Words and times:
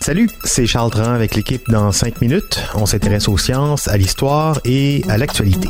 Salut, 0.00 0.28
c'est 0.42 0.66
Charles 0.66 0.90
Dran 0.90 1.12
avec 1.12 1.36
l'équipe 1.36 1.62
dans 1.70 1.92
5 1.92 2.20
minutes. 2.20 2.60
On 2.74 2.86
s'intéresse 2.86 3.28
aux 3.28 3.38
sciences, 3.38 3.86
à 3.86 3.96
l'histoire 3.96 4.58
et 4.64 5.04
à 5.08 5.16
l'actualité. 5.16 5.68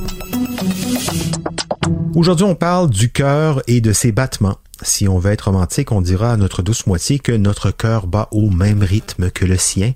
Aujourd'hui, 2.14 2.46
on 2.46 2.54
parle 2.54 2.88
du 2.88 3.12
cœur 3.12 3.60
et 3.66 3.82
de 3.82 3.92
ses 3.92 4.10
battements. 4.10 4.56
Si 4.80 5.06
on 5.06 5.18
veut 5.18 5.32
être 5.32 5.50
romantique, 5.50 5.92
on 5.92 6.00
dira 6.00 6.32
à 6.32 6.36
notre 6.38 6.62
douce 6.62 6.86
moitié 6.86 7.18
que 7.18 7.32
notre 7.32 7.70
cœur 7.70 8.06
bat 8.06 8.28
au 8.30 8.48
même 8.48 8.82
rythme 8.82 9.30
que 9.30 9.44
le 9.44 9.58
sien. 9.58 9.92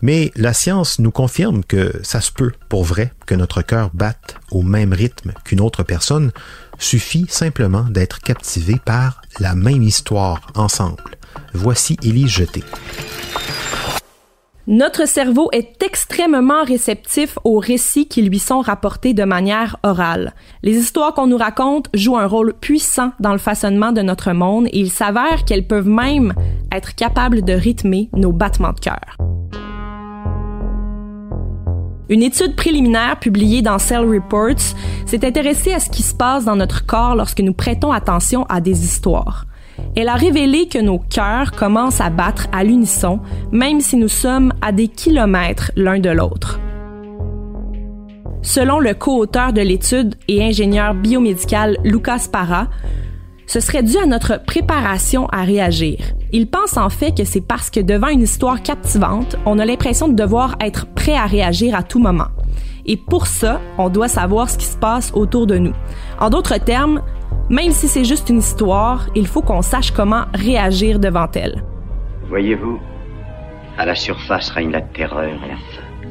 Mais 0.00 0.30
la 0.36 0.52
science 0.52 1.00
nous 1.00 1.10
confirme 1.10 1.64
que 1.64 1.98
ça 2.04 2.20
se 2.20 2.30
peut, 2.30 2.52
pour 2.68 2.84
vrai, 2.84 3.12
que 3.26 3.34
notre 3.34 3.62
cœur 3.62 3.90
batte 3.94 4.36
au 4.52 4.62
même 4.62 4.92
rythme 4.92 5.32
qu'une 5.44 5.60
autre 5.60 5.82
personne. 5.82 6.30
Suffit 6.78 7.26
simplement 7.28 7.82
d'être 7.82 8.20
captivé 8.20 8.76
par 8.84 9.22
la 9.40 9.54
même 9.54 9.82
histoire 9.82 10.40
ensemble. 10.54 11.02
Voici 11.52 11.96
Élie 12.02 12.28
Jeté. 12.28 12.62
Notre 14.66 15.06
cerveau 15.06 15.50
est 15.52 15.82
extrêmement 15.82 16.64
réceptif 16.64 17.38
aux 17.44 17.58
récits 17.58 18.08
qui 18.08 18.22
lui 18.22 18.38
sont 18.38 18.60
rapportés 18.60 19.12
de 19.12 19.24
manière 19.24 19.76
orale. 19.82 20.32
Les 20.62 20.78
histoires 20.78 21.12
qu'on 21.12 21.26
nous 21.26 21.36
raconte 21.36 21.88
jouent 21.92 22.16
un 22.16 22.26
rôle 22.26 22.54
puissant 22.54 23.12
dans 23.20 23.32
le 23.32 23.38
façonnement 23.38 23.92
de 23.92 24.00
notre 24.00 24.32
monde 24.32 24.66
et 24.68 24.78
il 24.78 24.90
s'avère 24.90 25.44
qu'elles 25.44 25.66
peuvent 25.66 25.88
même 25.88 26.32
être 26.72 26.94
capables 26.94 27.44
de 27.44 27.52
rythmer 27.52 28.08
nos 28.14 28.32
battements 28.32 28.72
de 28.72 28.80
cœur. 28.80 29.18
Une 32.10 32.22
étude 32.22 32.54
préliminaire 32.54 33.18
publiée 33.18 33.62
dans 33.62 33.78
Cell 33.78 34.06
Reports 34.06 34.74
s'est 35.06 35.26
intéressée 35.26 35.72
à 35.72 35.80
ce 35.80 35.88
qui 35.88 36.02
se 36.02 36.14
passe 36.14 36.44
dans 36.44 36.56
notre 36.56 36.84
corps 36.84 37.16
lorsque 37.16 37.40
nous 37.40 37.54
prêtons 37.54 37.92
attention 37.92 38.44
à 38.44 38.60
des 38.60 38.84
histoires. 38.84 39.46
Elle 39.96 40.08
a 40.08 40.14
révélé 40.14 40.68
que 40.68 40.78
nos 40.78 40.98
cœurs 40.98 41.52
commencent 41.52 42.00
à 42.00 42.10
battre 42.10 42.46
à 42.52 42.62
l'unisson, 42.62 43.20
même 43.52 43.80
si 43.80 43.96
nous 43.96 44.08
sommes 44.08 44.52
à 44.60 44.70
des 44.70 44.88
kilomètres 44.88 45.72
l'un 45.76 45.98
de 45.98 46.10
l'autre. 46.10 46.60
Selon 48.42 48.78
le 48.78 48.92
co-auteur 48.92 49.54
de 49.54 49.62
l'étude 49.62 50.16
et 50.28 50.44
ingénieur 50.44 50.92
biomédical 50.94 51.78
Lucas 51.84 52.26
Parra, 52.30 52.68
ce 53.46 53.60
serait 53.60 53.82
dû 53.82 53.96
à 53.96 54.06
notre 54.06 54.44
préparation 54.44 55.26
à 55.28 55.42
réagir. 55.44 55.98
Il 56.36 56.48
pense 56.48 56.76
en 56.76 56.90
fait 56.90 57.16
que 57.16 57.22
c'est 57.22 57.46
parce 57.46 57.70
que 57.70 57.78
devant 57.78 58.08
une 58.08 58.22
histoire 58.22 58.60
captivante, 58.60 59.36
on 59.46 59.60
a 59.60 59.64
l'impression 59.64 60.08
de 60.08 60.16
devoir 60.16 60.56
être 60.58 60.92
prêt 60.92 61.14
à 61.14 61.26
réagir 61.26 61.76
à 61.76 61.84
tout 61.84 62.00
moment. 62.00 62.26
Et 62.86 62.96
pour 62.96 63.28
ça, 63.28 63.60
on 63.78 63.88
doit 63.88 64.08
savoir 64.08 64.50
ce 64.50 64.58
qui 64.58 64.64
se 64.64 64.76
passe 64.76 65.12
autour 65.14 65.46
de 65.46 65.58
nous. 65.58 65.74
En 66.18 66.30
d'autres 66.30 66.58
termes, 66.58 67.02
même 67.50 67.70
si 67.70 67.86
c'est 67.86 68.02
juste 68.02 68.30
une 68.30 68.40
histoire, 68.40 69.06
il 69.14 69.28
faut 69.28 69.42
qu'on 69.42 69.62
sache 69.62 69.92
comment 69.92 70.24
réagir 70.34 70.98
devant 70.98 71.28
elle. 71.36 71.62
Voyez-vous, 72.28 72.80
à 73.78 73.86
la 73.86 73.94
surface 73.94 74.50
règne 74.50 74.72
la 74.72 74.82
terreur 74.82 75.28
et 75.28 75.48
la 75.48 75.56
faim. 75.56 76.08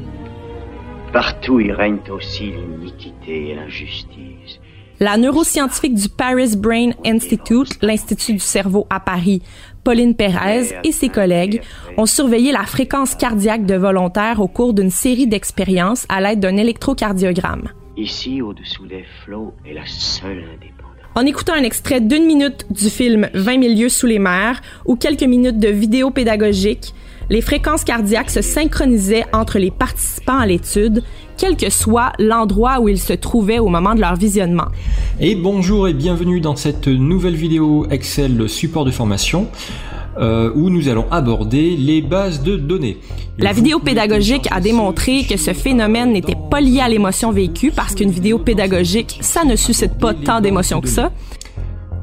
Partout 1.12 1.60
y 1.60 1.70
règne 1.70 1.98
aussi 2.08 2.50
l'iniquité 2.50 3.50
et 3.50 3.54
l'injustice. 3.56 4.58
La 5.00 5.16
neuroscientifique 5.16 5.96
du 5.96 6.08
Paris 6.08 6.56
Brain 6.56 6.92
Institute, 7.04 7.76
l'Institut 7.82 8.34
du 8.34 8.38
cerveau 8.38 8.86
à 8.90 9.00
Paris, 9.00 9.42
Pauline 9.84 10.14
Pérez 10.14 10.74
et 10.82 10.92
ses 10.92 11.10
collègues 11.10 11.60
ont 11.98 12.06
surveillé 12.06 12.52
la 12.52 12.64
fréquence 12.64 13.14
cardiaque 13.14 13.66
de 13.66 13.74
volontaires 13.74 14.40
au 14.40 14.48
cours 14.48 14.72
d'une 14.72 14.90
série 14.90 15.26
d'expériences 15.26 16.06
à 16.08 16.22
l'aide 16.22 16.40
d'un 16.40 16.56
électrocardiogramme. 16.56 17.68
Ici, 17.96 18.40
au-dessous 18.40 18.86
des 18.86 19.04
flots, 19.22 19.52
est 19.66 19.74
la 19.74 19.86
seule 19.86 20.38
indépendance. 20.38 20.90
En 21.14 21.26
écoutant 21.26 21.52
un 21.52 21.62
extrait 21.62 22.00
d'une 22.00 22.24
minute 22.24 22.66
du 22.70 22.90
film 22.90 23.28
20 23.34 23.58
milieux 23.58 23.88
sous 23.88 24.06
les 24.06 24.18
mers 24.18 24.60
ou 24.84 24.96
quelques 24.96 25.22
minutes 25.22 25.60
de 25.60 25.68
vidéo 25.68 26.10
pédagogique, 26.10 26.92
les 27.30 27.40
fréquences 27.40 27.84
cardiaques 27.84 28.30
se 28.30 28.42
synchronisaient 28.42 29.24
entre 29.32 29.58
les 29.58 29.70
participants 29.70 30.38
à 30.38 30.46
l'étude, 30.46 31.02
quel 31.36 31.56
que 31.56 31.70
soit 31.70 32.12
l'endroit 32.18 32.80
où 32.80 32.88
ils 32.88 32.98
se 32.98 33.12
trouvaient 33.12 33.58
au 33.58 33.68
moment 33.68 33.94
de 33.94 34.00
leur 34.00 34.16
visionnement. 34.16 34.66
Et 35.20 35.34
bonjour 35.34 35.88
et 35.88 35.94
bienvenue 35.94 36.40
dans 36.40 36.56
cette 36.56 36.88
nouvelle 36.88 37.36
vidéo 37.36 37.86
Excel 37.90 38.48
support 38.48 38.84
de 38.84 38.90
formation. 38.90 39.48
Euh, 40.16 40.52
où 40.54 40.70
nous 40.70 40.88
allons 40.88 41.06
aborder 41.10 41.74
les 41.76 42.00
bases 42.00 42.44
de 42.44 42.54
données. 42.54 42.98
La 43.36 43.52
vidéo 43.52 43.80
pédagogique 43.80 44.46
a 44.52 44.60
démontré 44.60 45.24
que 45.24 45.36
ce 45.36 45.52
phénomène 45.52 46.12
n'était 46.12 46.36
pas 46.52 46.60
lié 46.60 46.78
à 46.78 46.88
l'émotion 46.88 47.32
vécue 47.32 47.72
parce 47.72 47.96
qu'une 47.96 48.12
vidéo 48.12 48.38
pédagogique, 48.38 49.18
ça 49.22 49.44
ne 49.44 49.56
suscite 49.56 49.98
pas 49.98 50.14
tant 50.14 50.40
d'émotions 50.40 50.80
que 50.80 50.88
ça. 50.88 51.10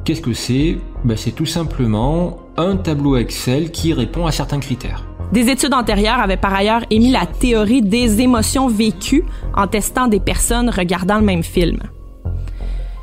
Qu'est-ce 0.04 0.20
que 0.20 0.34
c'est? 0.34 0.76
Ben, 1.04 1.16
C'est 1.16 1.30
tout 1.30 1.46
simplement 1.46 2.40
un 2.58 2.76
tableau 2.76 3.16
Excel 3.16 3.70
qui 3.70 3.94
répond 3.94 4.26
à 4.26 4.30
certains 4.30 4.60
critères. 4.60 5.06
Des 5.32 5.48
études 5.48 5.72
antérieures 5.72 6.20
avaient 6.20 6.36
par 6.36 6.52
ailleurs 6.52 6.82
émis 6.90 7.10
la 7.10 7.24
théorie 7.24 7.80
des 7.80 8.20
émotions 8.20 8.68
vécues 8.68 9.24
en 9.56 9.66
testant 9.66 10.06
des 10.06 10.20
personnes 10.20 10.68
regardant 10.68 11.16
le 11.16 11.24
même 11.24 11.42
film. 11.42 11.78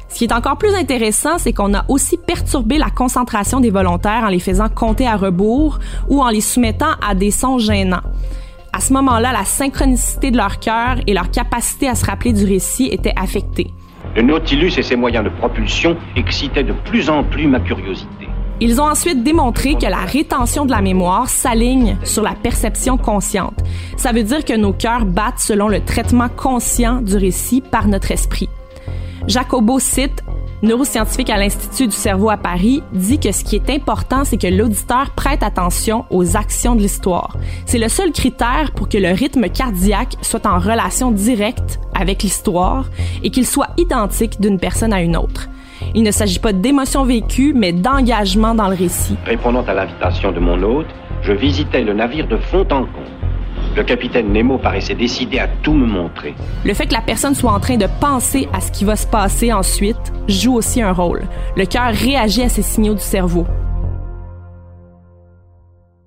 Ce 0.09 0.17
qui 0.19 0.25
est 0.25 0.33
encore 0.33 0.57
plus 0.57 0.75
intéressant, 0.75 1.39
c'est 1.39 1.53
qu'on 1.53 1.73
a 1.73 1.85
aussi 1.87 2.17
perturbé 2.17 2.77
la 2.77 2.91
concentration 2.91 3.59
des 3.59 3.71
volontaires 3.71 4.23
en 4.23 4.27
les 4.27 4.39
faisant 4.39 4.69
compter 4.69 5.07
à 5.07 5.15
rebours 5.15 5.79
ou 6.07 6.21
en 6.21 6.29
les 6.29 6.41
soumettant 6.41 6.93
à 7.07 7.15
des 7.15 7.31
sons 7.31 7.57
gênants. 7.57 8.03
À 8.73 8.79
ce 8.79 8.93
moment-là, 8.93 9.31
la 9.33 9.45
synchronicité 9.45 10.29
de 10.29 10.37
leur 10.37 10.59
cœur 10.59 10.97
et 11.07 11.13
leur 11.13 11.31
capacité 11.31 11.87
à 11.87 11.95
se 11.95 12.05
rappeler 12.05 12.33
du 12.33 12.45
récit 12.45 12.89
étaient 12.91 13.13
affectées. 13.15 13.73
Le 14.15 14.21
Nautilus 14.21 14.73
et 14.77 14.83
ses 14.83 14.95
moyens 14.95 15.23
de 15.23 15.29
propulsion 15.29 15.97
excitaient 16.15 16.63
de 16.63 16.73
plus 16.85 17.09
en 17.09 17.23
plus 17.23 17.47
ma 17.47 17.59
curiosité. 17.59 18.18
Ils 18.61 18.81
ont 18.81 18.89
ensuite 18.89 19.23
démontré 19.23 19.75
que 19.75 19.85
la 19.85 20.03
rétention 20.03 20.65
de 20.65 20.71
la 20.71 20.81
mémoire 20.81 21.29
s'aligne 21.29 21.97
sur 22.03 22.23
la 22.23 22.33
perception 22.33 22.97
consciente. 22.97 23.57
Ça 23.95 24.11
veut 24.11 24.23
dire 24.23 24.43
que 24.43 24.57
nos 24.57 24.73
cœurs 24.73 25.05
battent 25.05 25.39
selon 25.39 25.69
le 25.69 25.79
traitement 25.79 26.27
conscient 26.27 27.01
du 27.01 27.15
récit 27.15 27.61
par 27.61 27.87
notre 27.87 28.11
esprit. 28.11 28.49
Jacobo 29.27 29.79
Sitt, 29.79 30.23
neuroscientifique 30.61 31.29
à 31.29 31.37
l'Institut 31.37 31.87
du 31.87 31.95
cerveau 31.95 32.29
à 32.29 32.35
Paris, 32.35 32.83
dit 32.91 33.17
que 33.17 33.31
ce 33.31 33.45
qui 33.45 33.55
est 33.55 33.69
important, 33.69 34.25
c'est 34.25 34.37
que 34.37 34.47
l'auditeur 34.47 35.11
prête 35.11 35.41
attention 35.41 36.03
aux 36.09 36.35
actions 36.35 36.75
de 36.75 36.81
l'histoire. 36.81 37.37
C'est 37.65 37.77
le 37.77 37.87
seul 37.87 38.11
critère 38.11 38.71
pour 38.75 38.89
que 38.89 38.97
le 38.97 39.13
rythme 39.13 39.47
cardiaque 39.47 40.17
soit 40.21 40.45
en 40.45 40.59
relation 40.59 41.11
directe 41.11 41.79
avec 41.93 42.23
l'histoire 42.23 42.89
et 43.23 43.29
qu'il 43.29 43.47
soit 43.47 43.69
identique 43.77 44.41
d'une 44.41 44.59
personne 44.59 44.91
à 44.91 45.01
une 45.01 45.15
autre. 45.15 45.47
Il 45.95 46.03
ne 46.03 46.11
s'agit 46.11 46.39
pas 46.39 46.53
d'émotions 46.53 47.03
vécues, 47.03 47.53
mais 47.55 47.71
d'engagement 47.71 48.53
dans 48.53 48.69
le 48.69 48.75
récit. 48.75 49.15
Répondant 49.25 49.63
à 49.63 49.73
l'invitation 49.73 50.31
de 50.31 50.39
mon 50.39 50.61
hôte, 50.61 50.87
je 51.21 51.33
visitais 51.33 51.81
le 51.81 51.93
navire 51.93 52.27
de 52.27 52.37
fond 52.37 52.61
en 52.61 52.85
comble. 52.85 53.19
Le 53.75 53.83
capitaine 53.83 54.31
Nemo 54.31 54.57
paraissait 54.57 54.95
décidé 54.95 55.39
à 55.39 55.47
tout 55.47 55.73
me 55.73 55.85
montrer. 55.85 56.33
Le 56.65 56.73
fait 56.73 56.87
que 56.87 56.93
la 56.93 57.01
personne 57.01 57.35
soit 57.35 57.51
en 57.51 57.59
train 57.59 57.77
de 57.77 57.87
penser 57.99 58.47
à 58.53 58.61
ce 58.61 58.71
qui 58.71 58.83
va 58.83 58.95
se 58.95 59.07
passer 59.07 59.53
ensuite 59.53 59.97
joue 60.27 60.55
aussi 60.55 60.81
un 60.81 60.91
rôle. 60.91 61.23
Le 61.55 61.65
cœur 61.65 61.91
réagit 61.93 62.43
à 62.43 62.49
ces 62.49 62.61
signaux 62.61 62.95
du 62.95 63.01
cerveau. 63.01 63.45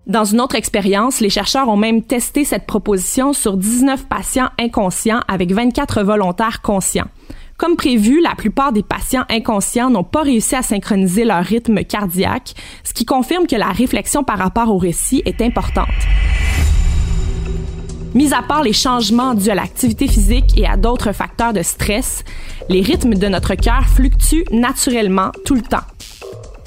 Dans 0.06 0.24
une 0.24 0.40
autre 0.40 0.56
expérience, 0.56 1.20
les 1.20 1.30
chercheurs 1.30 1.68
ont 1.68 1.76
même 1.76 2.02
testé 2.02 2.44
cette 2.44 2.66
proposition 2.66 3.32
sur 3.32 3.56
19 3.56 4.08
patients 4.08 4.48
inconscients 4.58 5.20
avec 5.28 5.52
24 5.52 6.02
volontaires 6.02 6.60
conscients. 6.60 7.06
Comme 7.62 7.76
prévu, 7.76 8.20
la 8.20 8.34
plupart 8.34 8.72
des 8.72 8.82
patients 8.82 9.22
inconscients 9.30 9.88
n'ont 9.88 10.02
pas 10.02 10.22
réussi 10.22 10.56
à 10.56 10.62
synchroniser 10.62 11.24
leur 11.24 11.44
rythme 11.44 11.84
cardiaque, 11.84 12.54
ce 12.82 12.92
qui 12.92 13.04
confirme 13.04 13.46
que 13.46 13.54
la 13.54 13.68
réflexion 13.68 14.24
par 14.24 14.38
rapport 14.38 14.68
au 14.68 14.78
récit 14.78 15.22
est 15.26 15.40
importante. 15.40 15.86
Mis 18.14 18.34
à 18.34 18.42
part 18.42 18.64
les 18.64 18.72
changements 18.72 19.34
dus 19.34 19.48
à 19.48 19.54
l'activité 19.54 20.08
physique 20.08 20.58
et 20.58 20.66
à 20.66 20.76
d'autres 20.76 21.12
facteurs 21.12 21.52
de 21.52 21.62
stress, 21.62 22.24
les 22.68 22.80
rythmes 22.80 23.14
de 23.14 23.28
notre 23.28 23.54
cœur 23.54 23.84
fluctuent 23.86 24.46
naturellement 24.50 25.30
tout 25.44 25.54
le 25.54 25.62
temps. 25.62 25.86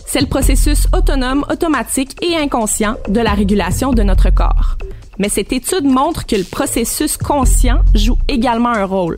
C'est 0.07 0.21
le 0.21 0.27
processus 0.27 0.87
autonome, 0.97 1.43
automatique 1.49 2.15
et 2.23 2.37
inconscient 2.37 2.95
de 3.09 3.19
la 3.19 3.33
régulation 3.33 3.91
de 3.91 4.03
notre 4.03 4.29
corps. 4.29 4.77
Mais 5.19 5.27
cette 5.27 5.51
étude 5.51 5.83
montre 5.83 6.25
que 6.25 6.37
le 6.37 6.45
processus 6.45 7.17
conscient 7.17 7.81
joue 7.93 8.17
également 8.29 8.69
un 8.69 8.85
rôle. 8.85 9.17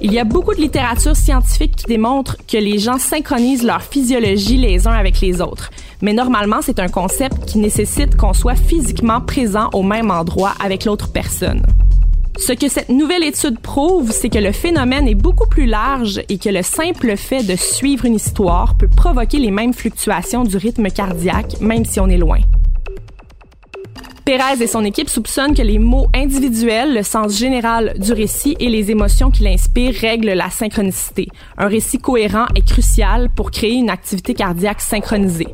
Il 0.00 0.12
y 0.12 0.20
a 0.20 0.24
beaucoup 0.24 0.54
de 0.54 0.60
littérature 0.60 1.16
scientifique 1.16 1.74
qui 1.74 1.86
démontre 1.86 2.36
que 2.46 2.56
les 2.56 2.78
gens 2.78 2.98
synchronisent 2.98 3.64
leur 3.64 3.82
physiologie 3.82 4.56
les 4.56 4.86
uns 4.86 4.92
avec 4.92 5.20
les 5.20 5.40
autres. 5.40 5.70
Mais 6.02 6.12
normalement, 6.12 6.62
c'est 6.62 6.78
un 6.78 6.86
concept 6.86 7.46
qui 7.46 7.58
nécessite 7.58 8.16
qu'on 8.16 8.32
soit 8.32 8.54
physiquement 8.54 9.20
présent 9.20 9.68
au 9.72 9.82
même 9.82 10.12
endroit 10.12 10.52
avec 10.64 10.84
l'autre 10.84 11.10
personne. 11.10 11.62
Ce 12.38 12.52
que 12.52 12.68
cette 12.68 12.90
nouvelle 12.90 13.24
étude 13.24 13.58
prouve, 13.58 14.12
c'est 14.12 14.28
que 14.28 14.38
le 14.38 14.52
phénomène 14.52 15.08
est 15.08 15.16
beaucoup 15.16 15.48
plus 15.48 15.66
large 15.66 16.22
et 16.28 16.38
que 16.38 16.48
le 16.48 16.62
simple 16.62 17.16
fait 17.16 17.42
de 17.42 17.56
suivre 17.56 18.04
une 18.04 18.14
histoire 18.14 18.76
peut 18.76 18.86
provoquer 18.86 19.40
les 19.40 19.50
mêmes 19.50 19.74
fluctuations 19.74 20.44
du 20.44 20.56
rythme 20.56 20.90
cardiaque, 20.90 21.60
même 21.60 21.84
si 21.84 21.98
on 21.98 22.06
est 22.06 22.16
loin. 22.16 22.38
Pérez 24.28 24.62
et 24.62 24.66
son 24.66 24.84
équipe 24.84 25.08
soupçonnent 25.08 25.54
que 25.54 25.62
les 25.62 25.78
mots 25.78 26.06
individuels, 26.14 26.92
le 26.92 27.02
sens 27.02 27.38
général 27.38 27.94
du 27.98 28.12
récit 28.12 28.54
et 28.60 28.68
les 28.68 28.90
émotions 28.90 29.30
qui 29.30 29.42
l'inspirent 29.42 29.94
règlent 29.98 30.34
la 30.34 30.50
synchronicité. 30.50 31.28
Un 31.56 31.66
récit 31.66 31.96
cohérent 31.96 32.44
est 32.54 32.60
crucial 32.60 33.30
pour 33.34 33.50
créer 33.50 33.76
une 33.76 33.88
activité 33.88 34.34
cardiaque 34.34 34.82
synchronisée. 34.82 35.48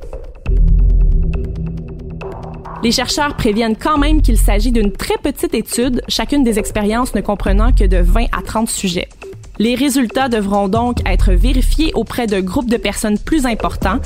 Les 2.83 2.91
chercheurs 2.91 3.37
préviennent 3.37 3.77
quand 3.77 3.97
même 3.97 4.21
qu'il 4.21 4.39
s'agit 4.39 4.73
d'une 4.73 4.91
très 4.91 5.19
petite 5.19 5.55
étude, 5.55 6.03
chacune 6.09 6.43
des 6.43 6.59
expériences 6.59 7.15
ne 7.15 7.21
comprenant 7.21 7.71
que 7.71 7.85
de 7.85 7.99
20 7.99 8.25
à 8.37 8.43
30 8.43 8.69
sujets. 8.69 9.09
Les 9.59 9.77
résultats 9.77 10.29
devront 10.29 10.69
donc 10.69 10.99
être 11.09 11.33
vérifiés 11.33 11.93
auprès 11.95 12.27
de 12.27 12.41
groupes 12.41 12.69
de 12.69 12.77
personnes 12.77 13.19
plus 13.19 13.47
importants, 13.47 13.99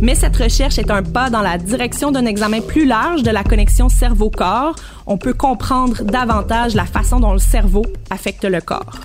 mais 0.00 0.14
cette 0.14 0.36
recherche 0.36 0.78
est 0.78 0.90
un 0.90 1.02
pas 1.02 1.28
dans 1.28 1.42
la 1.42 1.58
direction 1.58 2.12
d'un 2.12 2.24
examen 2.24 2.60
plus 2.60 2.86
large 2.86 3.24
de 3.24 3.30
la 3.30 3.42
connexion 3.42 3.88
cerveau-corps. 3.88 4.76
On 5.06 5.18
peut 5.18 5.34
comprendre 5.34 6.04
davantage 6.04 6.74
la 6.74 6.84
façon 6.84 7.18
dont 7.18 7.32
le 7.32 7.40
cerveau 7.40 7.84
affecte 8.10 8.44
le 8.44 8.60
corps. 8.60 9.00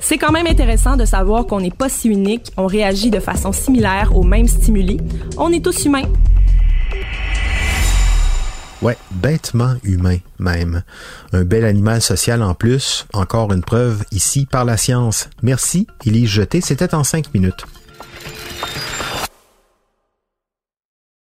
C'est 0.00 0.18
quand 0.18 0.32
même 0.32 0.46
intéressant 0.46 0.96
de 0.96 1.04
savoir 1.04 1.46
qu'on 1.46 1.60
n'est 1.60 1.70
pas 1.70 1.88
si 1.88 2.08
unique, 2.08 2.52
on 2.56 2.66
réagit 2.66 3.10
de 3.10 3.20
façon 3.20 3.52
similaire 3.52 4.16
aux 4.16 4.22
mêmes 4.22 4.48
stimuli. 4.48 4.98
On 5.36 5.52
est 5.52 5.64
tous 5.64 5.84
humains. 5.84 6.08
Ouais, 8.84 8.98
bêtement 9.12 9.76
humain 9.82 10.18
même. 10.38 10.82
Un 11.32 11.44
bel 11.44 11.64
animal 11.64 12.02
social 12.02 12.42
en 12.42 12.52
plus, 12.52 13.06
encore 13.14 13.50
une 13.50 13.62
preuve 13.62 14.04
ici 14.12 14.44
par 14.44 14.66
la 14.66 14.76
science. 14.76 15.30
Merci, 15.40 15.86
il 16.04 16.16
y 16.16 16.26
jeté, 16.26 16.60
c'était 16.60 16.94
en 16.94 17.02
cinq 17.02 17.32
minutes. 17.32 17.64